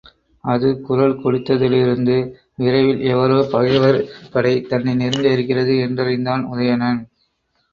[0.43, 2.15] அது குரல் கொடுத்ததிலிருந்து
[2.55, 3.99] விரைவில் எவரோ பகைவர்
[4.31, 7.01] படை தன்னை நெருங்க இருக்கிறது என்றறிந்தான் உதயணன்.